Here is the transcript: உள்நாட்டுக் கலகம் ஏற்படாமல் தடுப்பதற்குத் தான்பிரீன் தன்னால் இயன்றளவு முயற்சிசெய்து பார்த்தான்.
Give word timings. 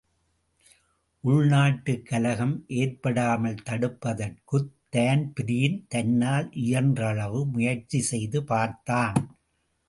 உள்நாட்டுக் 1.23 2.05
கலகம் 2.05 2.63
ஏற்படாமல் 2.67 3.61
தடுப்பதற்குத் 3.65 4.71
தான்பிரீன் 4.89 5.85
தன்னால் 5.89 6.49
இயன்றளவு 6.49 7.45
முயற்சிசெய்து 7.51 8.43
பார்த்தான். 8.43 9.37